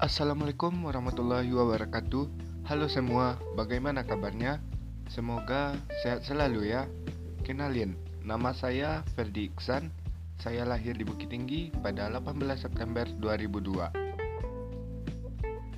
Assalamualaikum 0.00 0.88
warahmatullahi 0.88 1.52
wabarakatuh. 1.52 2.24
Halo 2.64 2.88
semua, 2.88 3.36
bagaimana 3.52 4.00
kabarnya? 4.00 4.56
Semoga 5.12 5.76
sehat 6.00 6.24
selalu 6.24 6.72
ya. 6.72 6.88
Kenalin, 7.44 7.92
nama 8.24 8.56
saya 8.56 9.04
Ferdi 9.12 9.52
Iksan. 9.52 9.92
Saya 10.40 10.64
lahir 10.64 10.96
di 10.96 11.04
Bukit 11.04 11.28
Tinggi 11.28 11.68
pada 11.84 12.08
18 12.08 12.32
September 12.56 13.04
2002 13.20 13.92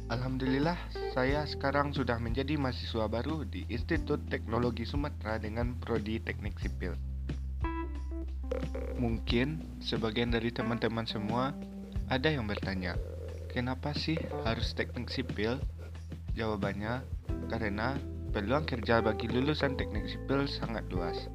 Alhamdulillah, 0.06 0.78
saya 1.18 1.42
sekarang 1.42 1.90
sudah 1.90 2.22
menjadi 2.22 2.54
mahasiswa 2.54 3.10
baru 3.10 3.42
di 3.42 3.66
Institut 3.74 4.22
Teknologi 4.30 4.86
Sumatera 4.86 5.42
dengan 5.42 5.74
Prodi 5.82 6.22
Teknik 6.22 6.62
Sipil. 6.62 6.94
Mungkin 9.02 9.82
sebagian 9.82 10.30
dari 10.30 10.54
teman-teman 10.54 11.10
semua 11.10 11.50
ada 12.06 12.30
yang 12.30 12.46
bertanya, 12.46 12.94
kenapa 13.52 13.92
sih 13.92 14.16
harus 14.48 14.72
teknik 14.72 15.12
sipil? 15.12 15.60
Jawabannya, 16.32 17.04
karena 17.52 18.00
peluang 18.32 18.64
kerja 18.64 19.04
bagi 19.04 19.28
lulusan 19.28 19.76
teknik 19.76 20.08
sipil 20.08 20.48
sangat 20.48 20.88
luas. 20.88 21.28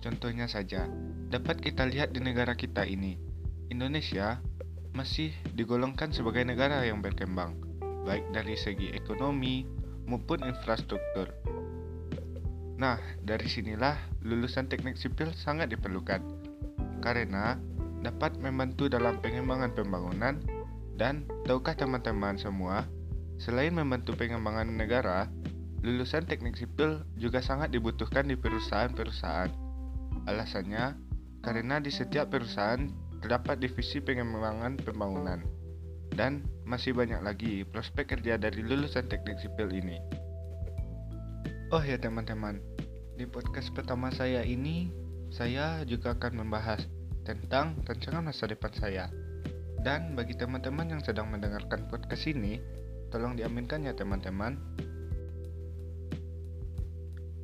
Contohnya 0.00 0.48
saja, 0.48 0.88
dapat 1.28 1.60
kita 1.60 1.84
lihat 1.84 2.16
di 2.16 2.24
negara 2.24 2.56
kita 2.56 2.88
ini. 2.88 3.20
Indonesia 3.68 4.40
masih 4.96 5.30
digolongkan 5.52 6.10
sebagai 6.16 6.48
negara 6.48 6.80
yang 6.88 7.04
berkembang, 7.04 7.52
baik 8.08 8.24
dari 8.32 8.56
segi 8.56 8.88
ekonomi 8.96 9.68
maupun 10.08 10.40
infrastruktur. 10.48 11.28
Nah, 12.80 12.96
dari 13.20 13.44
sinilah 13.44 14.00
lulusan 14.24 14.72
teknik 14.72 14.96
sipil 14.96 15.36
sangat 15.36 15.68
diperlukan, 15.68 16.24
karena 17.04 17.60
dapat 18.00 18.40
membantu 18.40 18.88
dalam 18.88 19.20
pengembangan 19.20 19.74
pembangunan 19.74 20.38
dan 20.98 21.22
tahukah 21.46 21.78
teman-teman 21.78 22.34
semua, 22.34 22.84
selain 23.38 23.70
membantu 23.70 24.18
pengembangan 24.18 24.66
negara, 24.66 25.30
lulusan 25.86 26.26
teknik 26.26 26.58
sipil 26.58 27.06
juga 27.14 27.38
sangat 27.38 27.70
dibutuhkan 27.70 28.26
di 28.26 28.34
perusahaan-perusahaan. 28.34 29.54
Alasannya, 30.26 30.98
karena 31.40 31.78
di 31.78 31.94
setiap 31.94 32.34
perusahaan 32.34 32.90
terdapat 33.22 33.62
divisi 33.62 34.02
pengembangan 34.02 34.78
pembangunan 34.82 35.42
dan 36.18 36.42
masih 36.66 36.94
banyak 36.98 37.22
lagi 37.22 37.62
prospek 37.62 38.18
kerja 38.18 38.34
dari 38.34 38.58
lulusan 38.66 39.06
teknik 39.06 39.38
sipil 39.38 39.70
ini. 39.70 40.02
Oh 41.70 41.82
ya 41.84 41.94
teman-teman, 41.94 42.58
di 43.14 43.22
podcast 43.28 43.70
pertama 43.70 44.10
saya 44.10 44.42
ini 44.42 44.90
saya 45.30 45.84
juga 45.86 46.16
akan 46.18 46.42
membahas 46.42 46.82
tentang 47.22 47.76
rancangan 47.86 48.24
masa 48.24 48.50
depan 48.50 48.72
saya. 48.74 49.06
Dan 49.78 50.18
bagi 50.18 50.34
teman-teman 50.34 50.90
yang 50.90 51.02
sedang 51.02 51.30
mendengarkan 51.30 51.86
podcast 51.86 52.26
ini, 52.26 52.58
tolong 53.14 53.38
diaminkan 53.38 53.86
ya 53.86 53.94
teman-teman. 53.94 54.58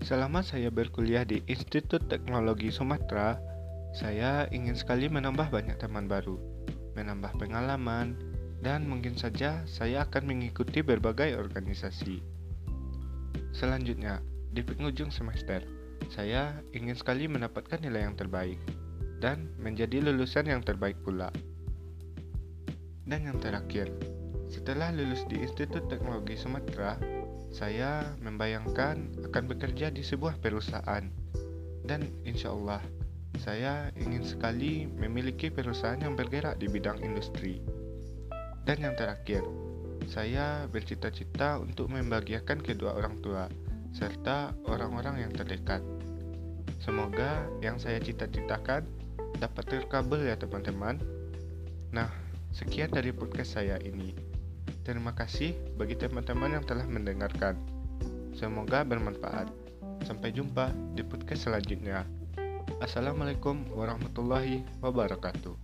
Selama 0.04 0.44
saya 0.44 0.68
berkuliah 0.68 1.24
di 1.24 1.40
Institut 1.48 2.10
Teknologi 2.12 2.68
Sumatera, 2.68 3.40
saya 3.96 4.44
ingin 4.52 4.76
sekali 4.76 5.08
menambah 5.08 5.48
banyak 5.48 5.80
teman 5.80 6.10
baru, 6.10 6.36
menambah 6.92 7.40
pengalaman, 7.40 8.18
dan 8.60 8.84
mungkin 8.84 9.14
saja 9.14 9.64
saya 9.64 10.04
akan 10.04 10.28
mengikuti 10.28 10.84
berbagai 10.84 11.38
organisasi. 11.38 12.20
Selanjutnya, 13.54 14.18
di 14.50 14.60
penghujung 14.66 15.14
semester, 15.14 15.62
saya 16.10 16.58
ingin 16.74 16.98
sekali 16.98 17.30
mendapatkan 17.30 17.78
nilai 17.80 18.04
yang 18.04 18.18
terbaik 18.18 18.58
dan 19.22 19.48
menjadi 19.62 20.04
lulusan 20.04 20.50
yang 20.50 20.60
terbaik 20.60 20.98
pula. 21.00 21.30
Dan 23.04 23.28
yang 23.28 23.36
terakhir, 23.36 23.92
setelah 24.48 24.88
lulus 24.92 25.28
di 25.28 25.44
Institut 25.44 25.92
Teknologi 25.92 26.40
Sumatera, 26.40 26.96
saya 27.52 28.16
membayangkan 28.24 29.28
akan 29.28 29.44
bekerja 29.46 29.92
di 29.92 30.00
sebuah 30.00 30.40
perusahaan. 30.40 31.04
Dan 31.84 32.08
insya 32.24 32.56
Allah, 32.56 32.80
saya 33.38 33.92
ingin 34.00 34.24
sekali 34.24 34.88
memiliki 34.88 35.52
perusahaan 35.52 36.00
yang 36.00 36.16
bergerak 36.16 36.56
di 36.56 36.66
bidang 36.66 37.04
industri. 37.04 37.60
Dan 38.64 38.80
yang 38.80 38.96
terakhir, 38.96 39.44
saya 40.08 40.64
bercita-cita 40.72 41.60
untuk 41.60 41.92
membahagiakan 41.92 42.64
kedua 42.64 42.96
orang 42.96 43.20
tua 43.20 43.52
serta 43.92 44.56
orang-orang 44.64 45.28
yang 45.28 45.32
terdekat. 45.36 45.84
Semoga 46.80 47.46
yang 47.60 47.76
saya 47.76 48.00
cita-citakan 48.00 48.88
dapat 49.38 49.64
terkabel 49.68 50.24
ya 50.24 50.36
teman-teman. 50.40 50.98
Nah, 51.94 52.23
sekian 52.54 52.86
dari 52.86 53.10
podcast 53.10 53.58
saya 53.58 53.82
ini. 53.82 54.14
Terima 54.86 55.10
kasih 55.10 55.58
bagi 55.74 55.98
teman-teman 55.98 56.54
yang 56.54 56.64
telah 56.64 56.86
mendengarkan. 56.86 57.58
Semoga 58.30 58.86
bermanfaat. 58.86 59.50
Sampai 60.06 60.30
jumpa 60.30 60.70
di 60.94 61.02
podcast 61.02 61.50
selanjutnya. 61.50 62.06
Assalamualaikum 62.78 63.66
warahmatullahi 63.74 64.62
wabarakatuh. 64.78 65.63